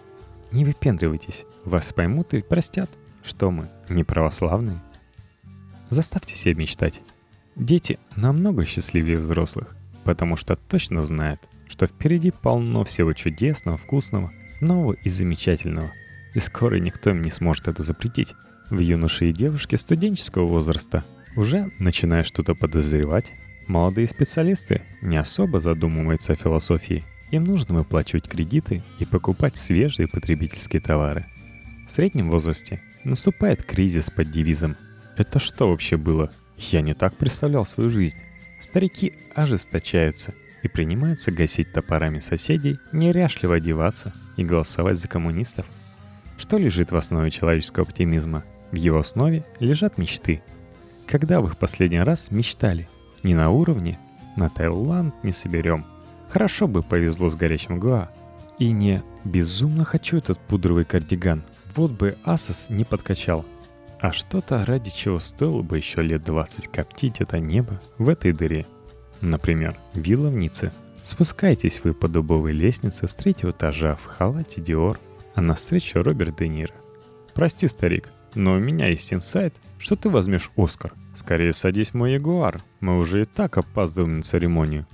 не 0.52 0.66
выпендривайтесь, 0.66 1.46
вас 1.64 1.94
поймут 1.94 2.34
и 2.34 2.42
простят, 2.42 2.90
что 3.24 3.52
мы 3.52 3.70
не 3.88 4.04
православные. 4.04 4.82
Заставьте 5.90 6.36
себя 6.36 6.56
мечтать. 6.56 7.02
Дети 7.56 8.00
намного 8.18 8.66
счастливее 8.66 9.18
взрослых, 9.18 9.76
потому 10.04 10.36
что 10.36 10.58
точно 10.58 11.04
знают, 11.04 11.48
что 11.70 11.88
впереди 11.88 12.32
полно 12.32 12.84
всего 12.84 13.14
чудесного, 13.14 13.78
вкусного, 13.78 14.34
нового 14.62 14.94
и 14.94 15.10
замечательного. 15.10 15.92
И 16.34 16.40
скоро 16.40 16.76
никто 16.76 17.10
им 17.10 17.22
не 17.22 17.32
сможет 17.32 17.68
это 17.68 17.84
запретить. 17.84 18.36
В 18.70 18.80
юноши 18.80 19.30
и 19.30 19.34
девушки 19.34 19.76
студенческого 19.76 20.46
возраста 20.46 21.04
уже 21.36 21.72
начиная 21.80 22.24
что-то 22.24 22.56
подозревать, 22.56 23.34
молодые 23.68 24.08
специалисты 24.08 24.82
не 25.02 25.18
особо 25.18 25.60
задумываются 25.60 26.34
о 26.34 26.38
философии 26.38 27.04
им 27.32 27.46
нужно 27.46 27.76
выплачивать 27.76 28.28
кредиты 28.28 28.84
и 29.00 29.06
покупать 29.06 29.56
свежие 29.58 30.08
потребительские 30.08 30.82
товары. 30.82 31.26
В 31.88 31.92
среднем 31.92 32.30
возрасте 32.30 32.82
наступает 33.04 33.64
кризис 33.64 34.10
под 34.10 34.32
девизом 34.32 34.76
«Это 35.18 35.40
что 35.40 35.70
вообще 35.70 35.98
было? 35.98 36.30
Я 36.58 36.82
не 36.82 36.94
так 36.94 37.16
представлял 37.16 37.66
свою 37.66 37.90
жизнь». 37.90 38.18
Старики 38.60 39.14
ожесточаются 39.34 40.34
и 40.64 40.68
принимаются 40.68 41.32
гасить 41.32 41.72
топорами 41.72 42.20
соседей, 42.20 42.80
неряшливо 42.92 43.56
одеваться 43.56 44.14
и 44.38 44.44
голосовать 44.44 45.00
за 45.00 45.08
коммунистов. 45.08 45.66
Что 46.38 46.58
лежит 46.58 46.92
в 46.92 46.96
основе 46.96 47.32
человеческого 47.32 47.86
оптимизма? 47.86 48.44
В 48.72 48.76
его 48.76 49.00
основе 49.00 49.46
лежат 49.60 49.98
мечты. 49.98 50.42
Когда 51.08 51.42
в 51.42 51.58
последний 51.58 52.02
раз 52.02 52.32
мечтали? 52.32 52.90
Не 53.24 53.36
на 53.36 53.50
уровне 53.50 54.00
«на 54.36 54.50
Таиланд 54.50 55.14
не 55.24 55.34
соберем», 55.34 55.86
Хорошо 56.32 56.68
бы 56.68 56.82
повезло 56.82 57.28
с 57.28 57.36
горячим 57.36 57.78
Гуа. 57.78 58.10
И 58.58 58.72
не 58.72 59.04
«безумно 59.26 59.84
хочу 59.84 60.18
этот 60.18 60.40
пудровый 60.40 60.86
кардиган», 60.86 61.44
вот 61.76 61.92
бы 61.92 62.16
Асос 62.24 62.68
не 62.70 62.86
подкачал. 62.86 63.46
А 64.00 64.14
что-то, 64.14 64.66
ради 64.66 64.90
чего 64.90 65.20
стоило 65.20 65.62
бы 65.62 65.78
еще 65.78 66.02
лет 66.02 66.24
20 66.24 66.70
коптить 66.70 67.20
это 67.20 67.40
небо 67.40 67.82
в 67.98 68.08
этой 68.08 68.32
дыре. 68.32 68.66
Например, 69.22 69.76
вилла 69.94 70.30
в 70.30 70.36
Ницце. 70.36 70.72
Спускайтесь 71.04 71.82
вы 71.84 71.94
по 71.94 72.08
дубовой 72.08 72.52
лестнице 72.52 73.08
с 73.08 73.14
третьего 73.14 73.52
этажа 73.52 73.96
в 73.96 74.06
халате 74.06 74.62
Диор, 74.62 75.00
а 75.36 75.42
на 75.42 75.56
встречу 75.56 76.02
Роберт 76.02 76.38
Де 76.38 76.48
Ниро. 76.48 76.74
Прости, 77.34 77.68
старик, 77.68 78.10
но 78.36 78.54
у 78.54 78.60
меня 78.60 78.88
есть 78.88 79.14
инсайт, 79.14 79.54
что 79.80 79.96
ты 79.96 80.10
возьмешь 80.10 80.52
Оскар. 80.58 80.94
Скорее 81.16 81.54
садись 81.54 81.90
в 81.90 81.94
мой 81.96 82.14
Ягуар, 82.14 82.62
мы 82.80 82.98
уже 82.98 83.24
и 83.24 83.26
так 83.26 83.58
опаздываем 83.58 84.18
на 84.18 84.24
церемонию. 84.24 84.86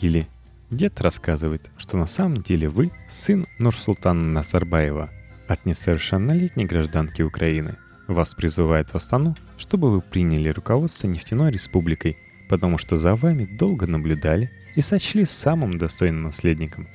Или 0.00 0.26
Дед 0.70 1.00
рассказывает, 1.00 1.68
что 1.76 1.98
на 1.98 2.06
самом 2.06 2.38
деле 2.38 2.68
вы 2.68 2.92
сын 3.08 3.44
Нурсултана 3.58 4.22
Назарбаева, 4.22 5.10
от 5.48 5.66
несовершеннолетней 5.66 6.64
гражданки 6.64 7.22
Украины. 7.22 7.76
Вас 8.06 8.34
призывает 8.34 8.90
в 8.90 8.94
Астану, 8.94 9.36
чтобы 9.58 9.90
вы 9.90 10.00
приняли 10.00 10.48
руководство 10.48 11.08
нефтяной 11.08 11.50
республикой, 11.50 12.16
потому 12.50 12.76
что 12.76 12.98
за 12.98 13.14
вами 13.14 13.46
долго 13.46 13.86
наблюдали 13.86 14.50
и 14.74 14.82
сочли 14.82 15.24
самым 15.24 15.78
достойным 15.78 16.24
наследником. 16.24 16.86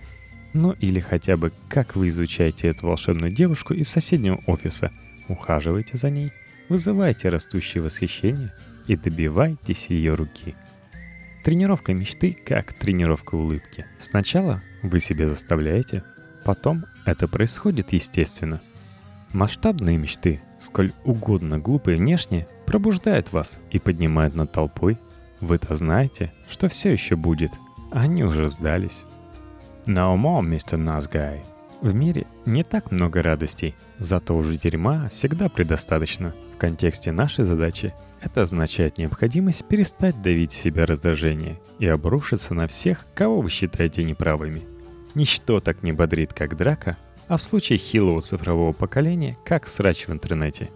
Ну 0.54 0.74
или 0.74 1.00
хотя 1.00 1.36
бы 1.36 1.52
как 1.68 1.96
вы 1.96 2.10
изучаете 2.10 2.68
эту 2.68 2.86
волшебную 2.86 3.32
девушку 3.32 3.74
из 3.74 3.90
соседнего 3.90 4.40
офиса, 4.46 4.92
ухаживаете 5.28 5.98
за 5.98 6.12
ней, 6.12 6.32
вызываете 6.70 7.30
растущее 7.30 7.82
восхищение 7.82 8.54
и 8.86 8.96
добиваетесь 8.96 9.88
ее 9.88 10.14
руки– 10.14 10.54
Тренировка 11.46 11.94
мечты 11.94 12.36
как 12.44 12.74
тренировка 12.74 13.36
улыбки. 13.36 13.86
Сначала 14.00 14.64
вы 14.82 15.00
себе 15.00 15.28
заставляете, 15.28 16.02
потом 16.44 16.86
это 17.06 17.28
происходит 17.28 17.94
естественно. 17.94 18.62
Масштабные 19.32 19.96
мечты, 19.96 20.42
сколь 20.60 20.92
угодно 21.04 21.60
глупые 21.60 21.98
внешне, 21.98 22.48
пробуждают 22.66 23.32
вас 23.32 23.60
и 23.70 23.78
поднимают 23.78 24.34
над 24.34 24.52
толпой. 24.52 24.98
Вы-то 25.46 25.76
знаете, 25.76 26.34
что 26.50 26.70
все 26.70 26.92
еще 26.92 27.16
будет, 27.16 27.52
они 27.92 28.24
уже 28.24 28.48
сдались. 28.48 29.06
No 29.86 30.18
more, 30.18 30.42
Mr. 30.42 30.80
Guy. 31.12 31.46
В 31.82 31.94
мире 31.94 32.26
не 32.48 32.64
так 32.64 32.92
много 32.92 33.22
радостей, 33.22 33.76
зато 34.00 34.36
уже 34.36 34.58
дерьма 34.58 35.08
всегда 35.10 35.48
предостаточно. 35.48 36.34
В 36.56 36.58
контексте 36.58 37.12
нашей 37.12 37.46
задачи 37.46 37.94
это 38.22 38.42
означает 38.42 38.98
необходимость 38.98 39.66
перестать 39.66 40.20
давить 40.20 40.52
себя 40.52 40.88
раздражение 40.88 41.60
и 41.78 41.86
обрушиться 41.86 42.56
на 42.56 42.66
всех, 42.66 43.06
кого 43.14 43.42
вы 43.42 43.52
считаете 43.52 44.04
неправыми. 44.04 44.64
Ничто 45.14 45.60
так 45.60 45.84
не 45.84 45.92
бодрит, 45.92 46.34
как 46.34 46.58
драка, 46.58 46.98
а 47.28 47.38
в 47.38 47.42
случае 47.44 47.78
хилого 47.78 48.22
цифрового 48.22 48.72
поколения, 48.72 49.38
как 49.46 49.68
срач 49.68 50.08
в 50.08 50.12
интернете. 50.12 50.72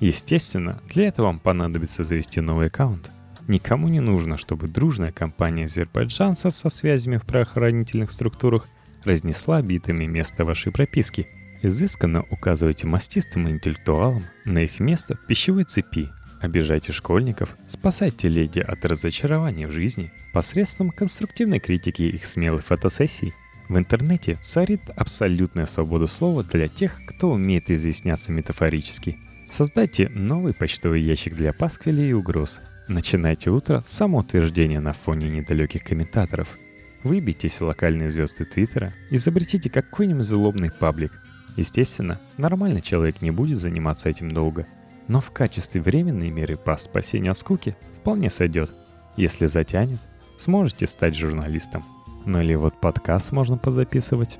Естественно, 0.00 0.80
для 0.88 1.08
этого 1.08 1.26
вам 1.26 1.40
понадобится 1.40 2.04
завести 2.04 2.40
новый 2.40 2.68
аккаунт. 2.68 3.10
Никому 3.46 3.88
не 3.88 4.00
нужно, 4.00 4.38
чтобы 4.38 4.68
дружная 4.68 5.12
компания 5.12 5.64
азербайджанцев 5.64 6.56
со 6.56 6.70
связями 6.70 7.18
в 7.18 7.26
правоохранительных 7.26 8.10
структурах 8.10 8.66
разнесла 9.04 9.60
битыми 9.60 10.06
место 10.06 10.44
вашей 10.44 10.72
прописки. 10.72 11.26
Изысканно 11.62 12.24
указывайте 12.30 12.86
мастистым 12.86 13.48
интеллектуалам 13.48 14.24
на 14.44 14.60
их 14.60 14.80
место 14.80 15.16
в 15.16 15.26
пищевой 15.26 15.64
цепи. 15.64 16.08
Обижайте 16.40 16.92
школьников, 16.92 17.56
спасайте 17.68 18.28
леди 18.28 18.60
от 18.60 18.84
разочарования 18.84 19.66
в 19.66 19.72
жизни 19.72 20.12
посредством 20.32 20.90
конструктивной 20.90 21.58
критики 21.58 22.02
их 22.02 22.24
смелых 22.24 22.64
фотосессий. 22.64 23.32
В 23.68 23.78
интернете 23.78 24.38
царит 24.42 24.82
абсолютная 24.96 25.66
свобода 25.66 26.06
слова 26.06 26.44
для 26.44 26.68
тех, 26.68 27.00
кто 27.06 27.30
умеет 27.30 27.70
изъясняться 27.70 28.30
метафорически. 28.32 29.18
Создайте 29.50 30.08
новый 30.10 30.52
почтовый 30.52 31.00
ящик 31.00 31.34
для 31.34 31.52
пасквилей 31.52 32.10
и 32.10 32.12
угроз. 32.12 32.60
Начинайте 32.88 33.50
утро 33.50 33.80
с 33.80 33.88
самоутверждения 33.88 34.80
на 34.80 34.92
фоне 34.92 35.28
недалеких 35.28 35.84
комментаторов– 35.84 36.48
Выбейтесь 37.04 37.60
в 37.60 37.64
локальные 37.64 38.10
звезды 38.10 38.46
Твиттера, 38.46 38.94
изобретите 39.10 39.68
какой-нибудь 39.68 40.24
злобный 40.24 40.70
паблик. 40.72 41.12
Естественно, 41.54 42.18
нормальный 42.38 42.80
человек 42.80 43.20
не 43.20 43.30
будет 43.30 43.58
заниматься 43.58 44.08
этим 44.08 44.30
долго, 44.30 44.66
но 45.06 45.20
в 45.20 45.30
качестве 45.30 45.82
временной 45.82 46.30
меры 46.30 46.56
по 46.56 46.74
спасению 46.78 47.32
от 47.32 47.38
скуки 47.38 47.76
вполне 48.00 48.30
сойдет. 48.30 48.72
Если 49.18 49.44
затянет, 49.46 49.98
сможете 50.38 50.86
стать 50.86 51.14
журналистом. 51.14 51.84
Ну 52.24 52.40
или 52.40 52.54
вот 52.54 52.80
подкаст 52.80 53.32
можно 53.32 53.58
позаписывать. 53.58 54.38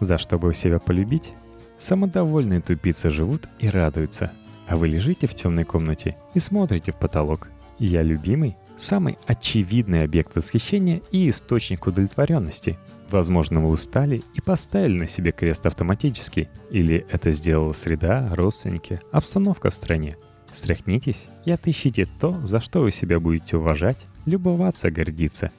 За 0.00 0.18
что 0.18 0.40
бы 0.40 0.52
себя 0.52 0.80
полюбить? 0.80 1.32
Самодовольные 1.78 2.60
тупицы 2.62 3.10
живут 3.10 3.48
и 3.60 3.68
радуются, 3.68 4.32
а 4.66 4.76
вы 4.76 4.88
лежите 4.88 5.28
в 5.28 5.36
темной 5.36 5.64
комнате 5.64 6.16
и 6.34 6.40
смотрите 6.40 6.90
в 6.90 6.96
потолок. 6.96 7.48
Я 7.78 8.02
любимый 8.02 8.56
самый 8.76 9.18
очевидный 9.26 10.02
объект 10.04 10.34
восхищения 10.34 11.02
и 11.10 11.28
источник 11.28 11.86
удовлетворенности. 11.86 12.76
Возможно, 13.10 13.60
вы 13.60 13.68
устали 13.68 14.22
и 14.34 14.40
поставили 14.40 14.98
на 14.98 15.06
себе 15.06 15.32
крест 15.32 15.66
автоматически, 15.66 16.48
или 16.70 17.06
это 17.10 17.30
сделала 17.30 17.72
среда, 17.72 18.28
родственники, 18.34 19.00
обстановка 19.12 19.70
в 19.70 19.74
стране. 19.74 20.16
Стряхнитесь 20.52 21.26
и 21.44 21.50
отыщите 21.50 22.08
то, 22.20 22.40
за 22.44 22.60
что 22.60 22.80
вы 22.80 22.90
себя 22.90 23.20
будете 23.20 23.56
уважать, 23.56 24.06
любоваться, 24.24 24.90
гордиться. 24.90 25.50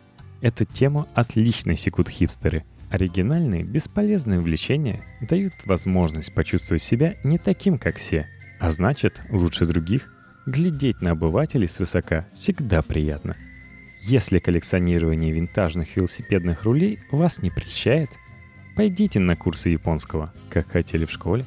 Эту 0.41 0.65
тему 0.65 1.07
отлично 1.13 1.75
секут 1.75 2.09
хипстеры. 2.09 2.65
Оригинальные, 2.89 3.63
бесполезные 3.63 4.39
увлечения 4.39 5.03
дают 5.21 5.53
возможность 5.65 6.33
почувствовать 6.33 6.81
себя 6.81 7.15
не 7.24 7.38
таким, 7.38 7.77
как 7.77 7.97
все, 7.97 8.27
а 8.59 8.71
значит, 8.71 9.21
лучше 9.29 9.65
других 9.65 10.13
Глядеть 10.47 11.01
на 11.01 11.11
обывателей 11.11 11.67
свысока 11.67 12.25
всегда 12.31 12.81
приятно. 12.81 13.35
Если 14.01 14.39
коллекционирование 14.39 15.33
винтажных 15.33 15.97
велосипедных 15.97 16.63
рулей 16.63 16.99
вас 17.11 17.41
не 17.41 17.49
прельщает, 17.49 18.09
пойдите 18.73 19.19
на 19.19 19.35
курсы 19.35 19.67
японского, 19.67 20.33
как 20.49 20.71
хотели 20.71 21.03
в 21.03 21.11
школе. 21.11 21.45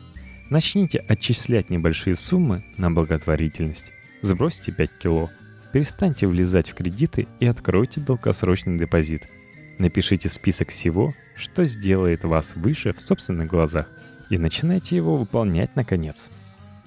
Начните 0.50 0.98
отчислять 0.98 1.70
небольшие 1.70 2.14
суммы 2.14 2.62
на 2.76 2.90
благотворительность. 2.90 3.90
Сбросьте 4.20 4.70
5 4.70 4.90
кило. 4.98 5.30
Перестаньте 5.72 6.26
влезать 6.26 6.68
в 6.68 6.74
кредиты 6.74 7.26
и 7.38 7.46
откройте 7.46 8.02
долгосрочный 8.02 8.76
депозит. 8.76 9.30
Напишите 9.78 10.28
список 10.28 10.68
всего, 10.68 11.14
что 11.36 11.64
сделает 11.64 12.24
вас 12.24 12.54
выше 12.54 12.92
в 12.92 13.00
собственных 13.00 13.48
глазах, 13.48 13.88
и 14.28 14.36
начинайте 14.36 14.94
его 14.94 15.16
выполнять 15.16 15.74
наконец. 15.74 16.28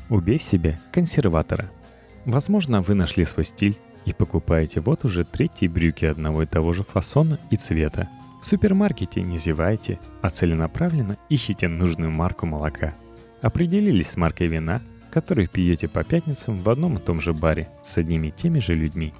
Убей 0.09 0.37
в 0.37 0.43
себе 0.43 0.79
консерватора– 0.91 1.71
Возможно, 2.25 2.81
вы 2.81 2.93
нашли 2.93 3.25
свой 3.25 3.45
стиль 3.45 3.75
и 4.05 4.13
покупаете 4.13 4.79
вот 4.79 5.05
уже 5.05 5.25
третьи 5.25 5.67
брюки 5.67 6.05
одного 6.05 6.43
и 6.43 6.45
того 6.45 6.73
же 6.73 6.83
фасона 6.83 7.39
и 7.49 7.57
цвета. 7.57 8.09
В 8.41 8.45
супермаркете 8.45 9.21
не 9.21 9.37
зевайте, 9.37 9.99
а 10.21 10.29
целенаправленно 10.29 11.17
ищите 11.29 11.67
нужную 11.67 12.11
марку 12.11 12.45
молока. 12.45 12.93
Определились 13.41 14.11
с 14.11 14.17
маркой 14.17 14.47
вина, 14.47 14.81
которую 15.11 15.47
пьете 15.47 15.87
по 15.87 16.03
пятницам 16.03 16.59
в 16.59 16.69
одном 16.69 16.97
и 16.97 16.99
том 16.99 17.21
же 17.21 17.33
баре 17.33 17.69
с 17.83 17.97
одними 17.97 18.27
и 18.27 18.31
теми 18.31 18.59
же 18.59 18.73
людьми. 18.73 19.13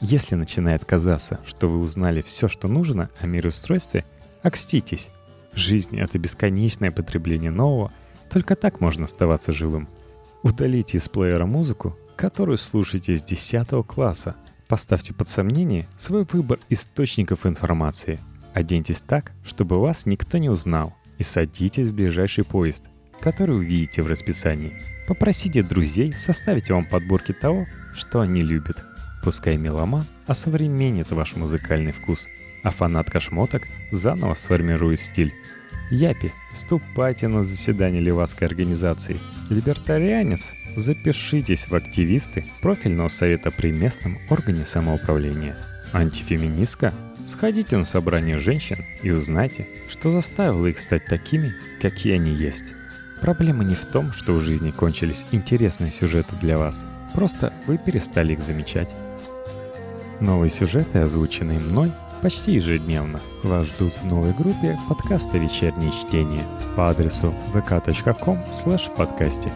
Если 0.00 0.34
начинает 0.34 0.84
казаться, 0.84 1.40
что 1.46 1.68
вы 1.68 1.78
узнали 1.78 2.22
все, 2.22 2.48
что 2.48 2.68
нужно 2.68 3.10
о 3.20 3.26
мироустройстве, 3.26 4.04
окститесь. 4.42 5.10
Жизнь— 5.54 5.98
это 6.00 6.18
бесконечное 6.18 6.90
потребление 6.90 7.50
нового, 7.50 7.92
только 8.30 8.56
так 8.56 8.80
можно 8.80 9.04
оставаться 9.06 9.52
живым. 9.52 9.88
Удалите 10.42 10.98
из 10.98 11.08
плеера 11.08 11.46
музыку, 11.46 11.96
которую 12.22 12.56
слушаете 12.56 13.16
с 13.16 13.22
10 13.24 13.84
класса. 13.84 14.36
Поставьте 14.68 15.12
под 15.12 15.26
сомнение 15.26 15.88
свой 15.96 16.24
выбор 16.30 16.60
источников 16.68 17.46
информации. 17.46 18.20
Оденьтесь 18.54 19.02
так, 19.02 19.32
чтобы 19.44 19.80
вас 19.80 20.06
никто 20.06 20.38
не 20.38 20.48
узнал, 20.48 20.94
и 21.18 21.24
садитесь 21.24 21.88
в 21.88 21.96
ближайший 21.96 22.44
поезд, 22.44 22.84
который 23.20 23.56
увидите 23.56 24.02
в 24.02 24.06
расписании. 24.06 24.80
Попросите 25.08 25.64
друзей 25.64 26.12
составить 26.12 26.70
вам 26.70 26.86
подборки 26.86 27.32
того, 27.32 27.66
что 27.96 28.20
они 28.20 28.42
любят. 28.42 28.76
Пускай 29.24 29.56
меломан 29.56 30.04
осовременит 30.28 31.10
ваш 31.10 31.34
музыкальный 31.34 31.90
вкус, 31.90 32.28
а 32.62 32.70
фанатка 32.70 33.18
шмоток 33.18 33.64
заново 33.90 34.34
сформирует 34.34 35.00
стиль. 35.00 35.34
Япи, 35.92 36.32
ступайте 36.54 37.28
на 37.28 37.44
заседание 37.44 38.00
Левацкой 38.00 38.48
организации. 38.48 39.20
Либертарианец, 39.50 40.54
запишитесь 40.74 41.68
в 41.68 41.74
активисты 41.74 42.46
профильного 42.62 43.08
совета 43.08 43.50
при 43.50 43.72
местном 43.72 44.16
органе 44.30 44.64
самоуправления. 44.64 45.54
Антифеминистка, 45.92 46.94
сходите 47.28 47.76
на 47.76 47.84
собрание 47.84 48.38
женщин 48.38 48.78
и 49.02 49.10
узнайте, 49.10 49.68
что 49.90 50.10
заставило 50.10 50.66
их 50.66 50.78
стать 50.78 51.04
такими, 51.04 51.52
какие 51.82 52.14
они 52.14 52.30
есть. 52.30 52.64
Проблема 53.20 53.62
не 53.62 53.74
в 53.74 53.84
том, 53.84 54.14
что 54.14 54.32
в 54.32 54.40
жизни 54.40 54.70
кончились 54.70 55.26
интересные 55.30 55.92
сюжеты 55.92 56.34
для 56.40 56.56
вас, 56.56 56.82
просто 57.12 57.52
вы 57.66 57.76
перестали 57.76 58.32
их 58.32 58.40
замечать. 58.40 58.88
Новые 60.20 60.48
сюжеты, 60.48 61.00
озвученные 61.00 61.58
мной, 61.58 61.92
почти 62.22 62.52
ежедневно. 62.52 63.20
Вас 63.42 63.66
ждут 63.66 63.92
в 63.94 64.06
новой 64.06 64.32
группе 64.32 64.78
подкаста 64.88 65.38
«Вечернее 65.38 65.90
чтение» 65.90 66.44
по 66.76 66.88
адресу 66.88 67.34
vk.com 67.52 68.38
подкасте. 68.96 69.52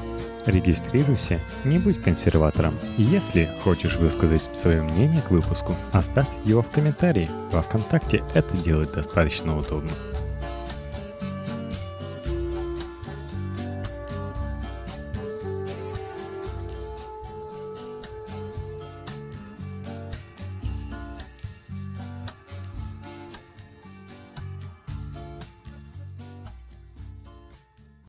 Регистрируйся, 0.47 1.41
не 1.65 1.79
будь 1.79 2.03
консерватором. 2.03 2.75
Если 2.99 3.49
хочешь 3.63 3.97
высказать 3.97 4.43
свое 4.55 4.83
мнение 4.83 5.23
к 5.23 5.31
выпуску, 5.31 5.75
оставь 5.93 6.29
его 6.45 6.63
в 6.63 6.71
комментарии. 6.71 7.31
Во 7.53 7.63
ВКонтакте 7.63 8.23
это 8.35 8.57
делать 8.59 8.93
достаточно 8.93 9.57
удобно. 9.57 9.91